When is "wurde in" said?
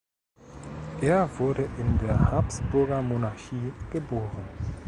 1.37-1.99